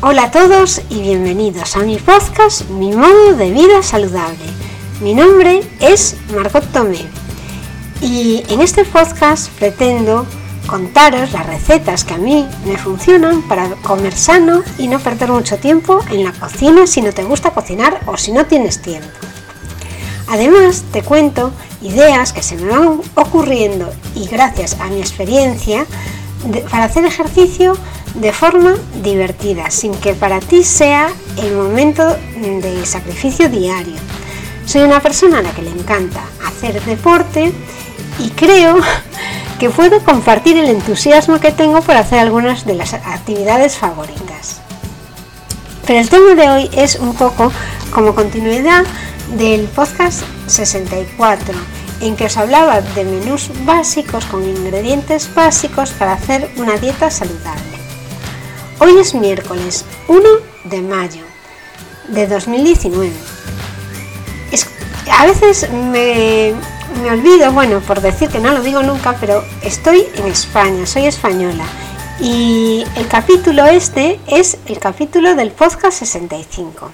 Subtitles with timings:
[0.00, 4.44] Hola a todos y bienvenidos a mi podcast Mi modo de vida saludable.
[5.00, 7.04] Mi nombre es Margot Tomé
[8.00, 10.24] y en este podcast pretendo
[10.68, 15.56] contaros las recetas que a mí me funcionan para comer sano y no perder mucho
[15.56, 19.08] tiempo en la cocina si no te gusta cocinar o si no tienes tiempo.
[20.28, 21.50] Además te cuento
[21.82, 25.86] ideas que se me van ocurriendo y gracias a mi experiencia
[26.70, 27.76] para hacer ejercicio
[28.20, 33.94] de forma divertida, sin que para ti sea el momento de sacrificio diario.
[34.66, 37.52] Soy una persona a la que le encanta hacer deporte
[38.18, 38.78] y creo
[39.58, 44.60] que puedo compartir el entusiasmo que tengo por hacer algunas de las actividades favoritas.
[45.86, 47.50] Pero el tema de hoy es un poco
[47.92, 48.84] como continuidad
[49.36, 51.54] del podcast 64,
[52.00, 57.77] en que os hablaba de menús básicos con ingredientes básicos para hacer una dieta saludable.
[58.80, 60.22] Hoy es miércoles 1
[60.64, 61.24] de mayo
[62.06, 63.10] de 2019.
[65.10, 66.54] a veces me,
[67.02, 71.06] me olvido, bueno, por decir que no lo digo nunca, pero estoy en España, soy
[71.06, 71.64] española.
[72.20, 76.92] Y el capítulo este es el capítulo del podcast 65.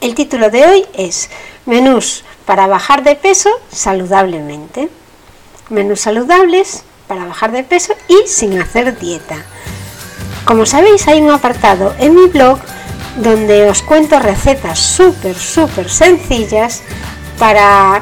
[0.00, 1.28] El título de hoy es
[1.66, 4.90] Menús para bajar de peso saludablemente.
[5.70, 9.44] Menús saludables para bajar de peso y sin hacer dieta.
[10.44, 12.58] Como sabéis, hay un apartado en mi blog
[13.16, 16.82] donde os cuento recetas súper, súper sencillas
[17.38, 18.00] para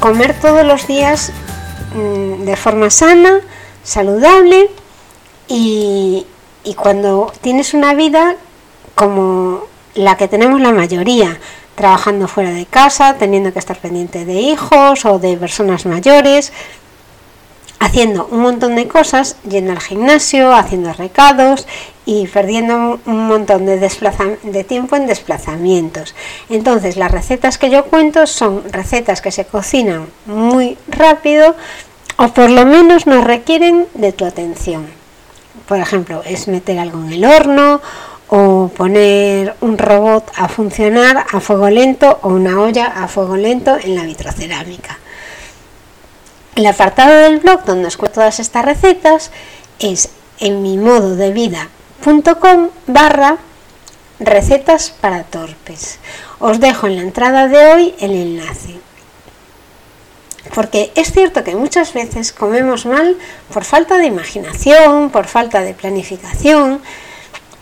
[0.00, 1.32] comer todos los días
[1.94, 3.40] mm, de forma sana,
[3.82, 4.70] saludable
[5.48, 6.26] y,
[6.64, 8.36] y cuando tienes una vida
[8.94, 9.64] como
[9.94, 11.38] la que tenemos la mayoría,
[11.74, 16.52] trabajando fuera de casa, teniendo que estar pendiente de hijos o de personas mayores,
[17.80, 21.66] haciendo un montón de cosas, yendo al gimnasio, haciendo recados
[22.04, 26.14] y perdiendo un montón de, de tiempo en desplazamientos.
[26.50, 31.56] Entonces las recetas que yo cuento son recetas que se cocinan muy rápido
[32.16, 34.86] o por lo menos no requieren de tu atención.
[35.66, 37.80] Por ejemplo, es meter algo en el horno
[38.28, 43.76] o poner un robot a funcionar a fuego lento o una olla a fuego lento
[43.82, 44.98] en la vitrocerámica.
[46.60, 49.30] El apartado del blog donde os cuento todas estas recetas
[49.78, 50.10] es
[50.40, 53.38] en mi modo de vida.com barra
[54.18, 55.98] recetas para torpes.
[56.38, 58.78] Os dejo en la entrada de hoy el enlace.
[60.54, 63.16] Porque es cierto que muchas veces comemos mal
[63.54, 66.82] por falta de imaginación, por falta de planificación.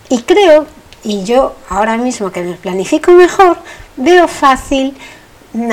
[0.09, 0.67] Y creo,
[1.05, 3.59] y yo ahora mismo que me planifico mejor,
[3.97, 4.97] veo fácil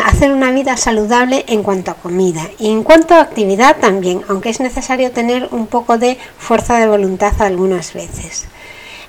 [0.04, 4.50] hacer una vida saludable en cuanto a comida y en cuanto a actividad también, aunque
[4.50, 8.46] es necesario tener un poco de fuerza de voluntad algunas veces.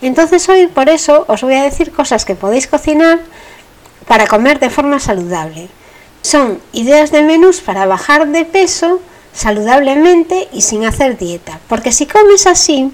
[0.03, 3.20] Entonces hoy por eso os voy a decir cosas que podéis cocinar
[4.06, 5.69] para comer de forma saludable.
[6.22, 9.00] Son ideas de menús para bajar de peso
[9.32, 11.60] saludablemente y sin hacer dieta.
[11.69, 12.91] Porque si comes así,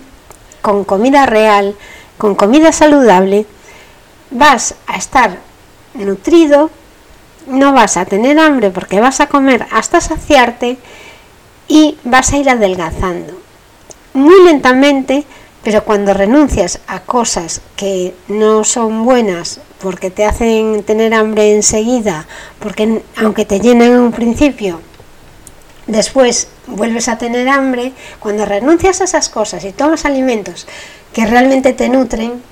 [0.60, 1.76] con comida real,
[2.19, 3.47] con comida saludable,
[4.31, 5.38] vas a estar
[5.94, 6.71] nutrido,
[7.47, 10.78] no vas a tener hambre porque vas a comer hasta saciarte
[11.69, 13.34] y vas a ir adelgazando.
[14.14, 15.25] Muy lentamente,
[15.62, 22.26] pero cuando renuncias a cosas que no son buenas porque te hacen tener hambre enseguida,
[22.58, 24.80] porque aunque te llenen en un principio,
[25.86, 30.66] después vuelves a tener hambre, cuando renuncias a esas cosas y tomas alimentos
[31.12, 32.42] que realmente te nutren,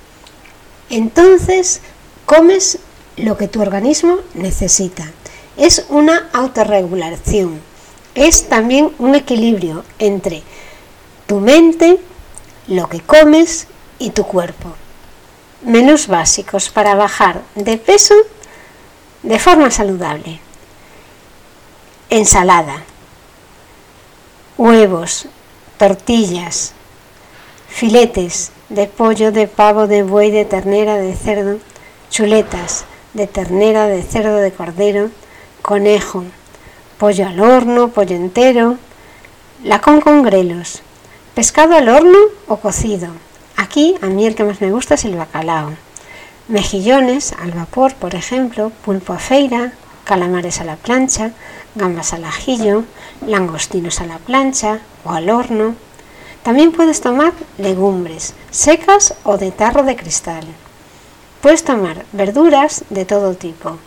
[0.89, 1.81] entonces
[2.27, 2.78] comes
[3.16, 5.10] lo que tu organismo necesita.
[5.56, 7.60] Es una autorregulación.
[8.15, 10.43] Es también un equilibrio entre
[11.26, 11.98] tu mente,
[12.66, 13.66] lo que comes
[13.98, 14.75] y tu cuerpo.
[15.62, 18.15] Menús básicos para bajar de peso
[19.22, 20.41] de forma saludable.
[22.09, 22.83] Ensalada,
[24.56, 25.27] huevos,
[25.78, 26.72] tortillas,
[27.68, 31.59] filetes de pollo, de pavo, de buey, de ternera, de cerdo,
[32.10, 32.84] chuletas,
[33.15, 35.10] de ternera, de cerdo, de cordero,
[35.62, 36.24] conejo,
[36.98, 38.77] pollo al horno, pollo entero,
[39.65, 40.83] lacón con grelos,
[41.34, 43.09] pescado al horno o cocido.
[43.57, 45.71] Aquí a mí el que más me gusta es el bacalao.
[46.48, 49.72] Mejillones al vapor, por ejemplo, pulpo a feira,
[50.04, 51.33] calamares a la plancha,
[51.74, 52.84] gambas al ajillo,
[53.27, 55.74] langostinos a la plancha o al horno.
[56.42, 60.45] También puedes tomar legumbres, secas o de tarro de cristal.
[61.41, 63.78] Puedes tomar verduras de todo tipo.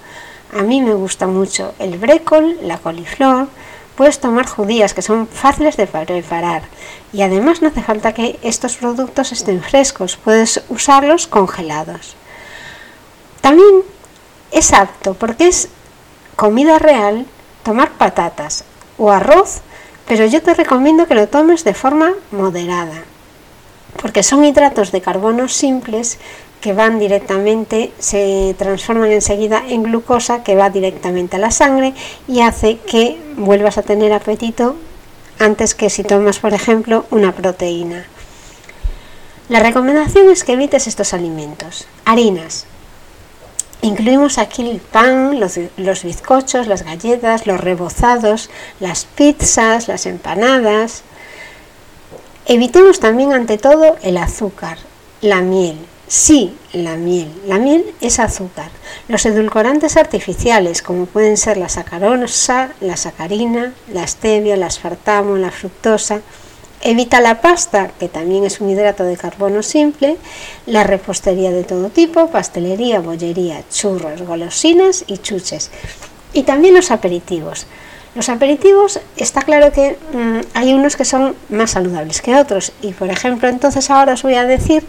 [0.57, 3.47] A mí me gusta mucho el brécol, la coliflor,
[3.95, 6.63] puedes tomar judías que son fáciles de preparar
[7.11, 12.15] y además no hace falta que estos productos estén frescos, puedes usarlos congelados.
[13.41, 13.83] También
[14.51, 15.69] es apto porque es
[16.35, 17.25] comida real
[17.61, 18.63] tomar patatas
[18.97, 19.61] o arroz,
[20.07, 23.03] pero yo te recomiendo que lo tomes de forma moderada,
[24.01, 26.17] porque son hidratos de carbono simples
[26.63, 31.94] que van directamente, se transforman enseguida en glucosa que va directamente a la sangre
[32.25, 34.77] y hace que vuelvas a tener apetito
[35.39, 38.06] antes que si tomas, por ejemplo, una proteína.
[39.50, 41.86] La recomendación es que evites estos alimentos.
[42.06, 42.65] Harinas,
[43.81, 48.50] Incluimos aquí el pan, los, bizcochos, las galletas, los rebozados,
[48.80, 51.01] las pizzas, las empanadas.
[52.45, 54.77] Evitemos también ante todo el azúcar,
[55.19, 55.86] la miel.
[56.07, 57.31] Sí, la miel.
[57.47, 58.69] La miel es azúcar.
[59.07, 65.51] Los edulcorantes artificiales, como pueden ser la sacarosa, la sacarina, la stevia, la aspartamo, la
[65.51, 66.21] fructosa,
[66.85, 70.17] Evita la pasta, que también es un hidrato de carbono simple,
[70.65, 75.71] la repostería de todo tipo, pastelería, bollería, churros, golosinas y chuches.
[76.33, 77.67] Y también los aperitivos.
[78.15, 82.91] Los aperitivos está claro que mm, hay unos que son más saludables que otros y
[82.91, 84.83] por ejemplo entonces ahora os voy a decir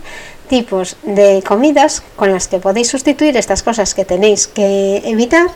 [0.55, 5.49] tipos de comidas con las que podéis sustituir estas cosas que tenéis que evitar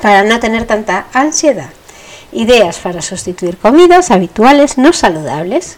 [0.00, 1.70] para no tener tanta ansiedad.
[2.30, 5.76] Ideas para sustituir comidas habituales no saludables.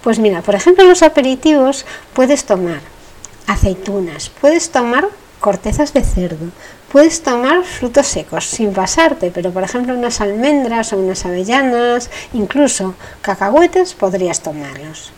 [0.00, 1.84] Pues mira, por ejemplo, los aperitivos
[2.14, 2.80] puedes tomar
[3.46, 5.08] aceitunas, puedes tomar
[5.38, 6.46] cortezas de cerdo,
[6.90, 12.94] puedes tomar frutos secos sin pasarte, pero por ejemplo unas almendras o unas avellanas, incluso
[13.20, 15.12] cacahuetes podrías tomarlos.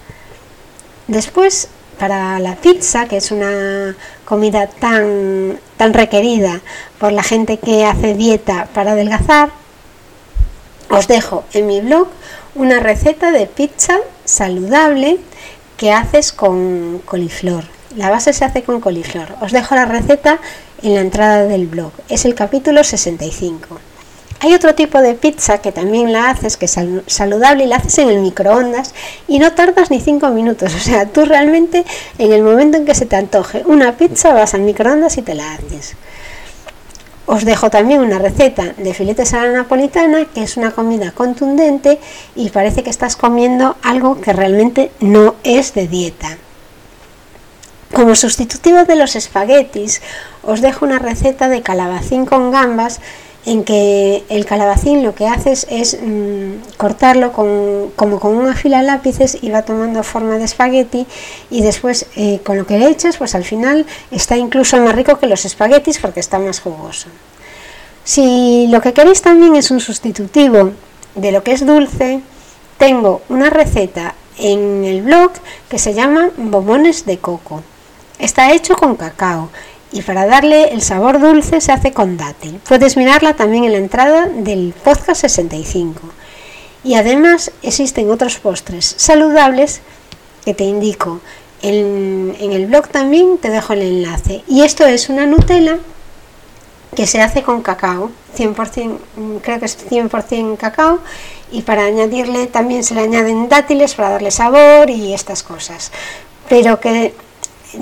[1.07, 1.69] Después,
[2.03, 3.95] para la pizza, que es una
[4.25, 6.61] comida tan, tan requerida
[6.99, 9.51] por la gente que hace dieta para adelgazar,
[10.91, 12.09] os dejo en mi blog
[12.57, 15.21] una receta de pizza saludable
[15.77, 17.63] que haces con coliflor.
[17.95, 19.37] La base se hace con coliflor.
[19.41, 20.41] Os dejo la receta
[20.83, 21.93] en la entrada del blog.
[22.09, 23.79] Es el capítulo 65.
[24.45, 27.99] Hay otro tipo de pizza que también la haces, que es saludable y la haces
[27.99, 28.93] en el microondas
[29.29, 30.75] y no tardas ni 5 minutos.
[30.83, 31.85] O sea, tú realmente
[32.19, 35.37] en el momento en que se te antoje una pizza vas al microondas y te
[35.37, 35.95] la haces.
[37.27, 42.01] Os dejo también una receta de filetes a la napolitana, que es una comida contundente
[42.35, 46.37] y parece que estás comiendo algo que realmente no es de dieta.
[47.95, 50.03] Como sustitutivo de los espaguetis,
[50.43, 53.01] os dejo una receta de calabacín con gambas
[53.45, 58.79] en que el calabacín lo que haces es mm, cortarlo con, como con una fila
[58.79, 61.07] de lápices y va tomando forma de espagueti
[61.51, 65.19] y después eh, con lo que le echas pues al final está incluso más rico
[65.19, 67.09] que los espaguetis porque está más jugoso.
[68.05, 70.73] Si lo que queréis también es un sustitutivo
[71.15, 72.21] de lo que es dulce,
[72.79, 75.33] tengo una receta en el blog
[75.69, 77.63] que se llama bombones de coco.
[78.19, 79.51] Está hecho con cacao
[79.93, 82.61] y para darle el sabor dulce se hace con dátil.
[82.67, 86.01] Puedes mirarla también en la entrada del podcast 65.
[86.85, 89.83] Y además existen otros postres saludables
[90.45, 91.21] que te indico.
[91.61, 94.43] En, en el blog también te dejo el enlace.
[94.49, 95.79] Y esto es una Nutella
[96.97, 98.99] que se hace con cacao, 100%,
[99.43, 100.99] creo que es 100% cacao,
[101.51, 105.91] y para añadirle también se le añaden dátiles para darle sabor y estas cosas.
[106.49, 107.15] Pero que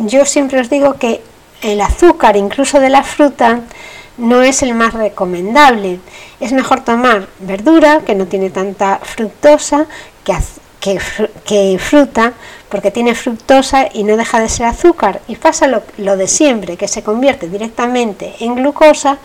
[0.07, 1.23] yo siempre os digo que
[1.63, 3.61] el azúcar, incluso de la fruta,
[4.17, 6.01] no es el más recomendable.
[6.41, 9.87] Es mejor tomar verdura, que no tiene tanta fructosa,
[10.25, 10.99] que,
[11.45, 12.33] que, fruta,
[12.69, 15.21] porque tiene fructosa y no deja de ser azúcar.
[15.29, 19.19] Y pasa lo, de siempre, que se convierte directamente en glucosa,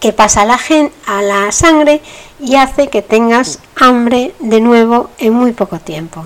[0.00, 2.00] que pasa a la sangre
[2.38, 6.24] y hace que tengas hambre de nuevo en muy poco tiempo.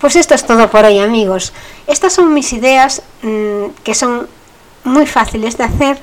[0.00, 1.52] Pues esto es todo por hoy amigos.
[1.86, 4.28] Estas son mis ideas mm, que son
[4.82, 5.98] muy fáciles de hacer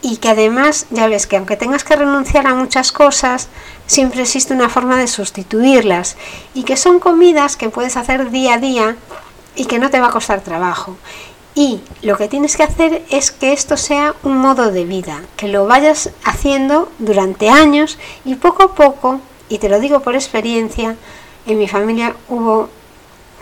[0.00, 3.48] y que además ya ves que aunque tengas que renunciar a muchas cosas,
[3.88, 6.16] siempre existe una forma de sustituirlas
[6.54, 8.96] y que son comidas que puedes hacer día a día
[9.56, 10.96] y que no te va a costar trabajo.
[11.56, 15.48] Y lo que tienes que hacer es que esto sea un modo de vida, que
[15.48, 20.94] lo vayas haciendo durante años y poco a poco, y te lo digo por experiencia,
[21.46, 22.68] en mi familia hubo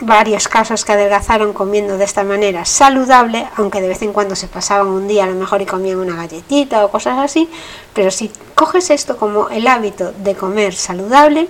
[0.01, 4.47] varios casos que adelgazaron comiendo de esta manera saludable, aunque de vez en cuando se
[4.47, 7.49] pasaban un día a lo mejor y comían una galletita o cosas así,
[7.93, 11.47] pero si coges esto como el hábito de comer saludable,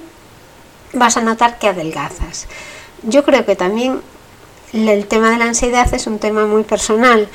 [0.93, 2.47] vas a notar que adelgazas.
[3.03, 4.01] Yo creo que también
[4.73, 7.27] el tema de la ansiedad es un tema muy personal,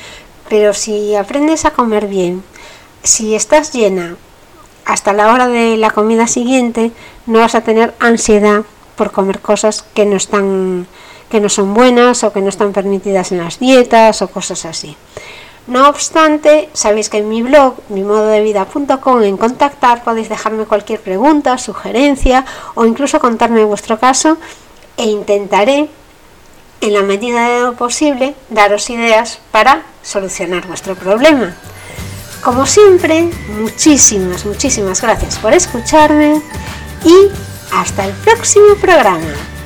[0.47, 2.43] pero si aprendes a comer bien,
[3.03, 4.15] si estás llena
[4.85, 6.91] hasta la hora de la comida siguiente
[7.25, 8.63] no vas a tener ansiedad
[8.95, 10.87] por comer cosas que no están
[11.31, 14.95] que no son buenas o que no están permitidas en las dietas o cosas así.
[15.67, 22.45] No obstante, sabéis que en mi blog, mimododevida.com, en contactar podéis dejarme cualquier pregunta, sugerencia
[22.75, 24.37] o incluso contarme vuestro caso
[24.97, 25.89] e intentaré,
[26.81, 31.55] en la medida de lo posible, daros ideas para solucionar vuestro problema.
[32.43, 36.41] Como siempre, muchísimas, muchísimas gracias por escucharme
[37.05, 37.29] y
[37.71, 39.60] hasta el próximo programa.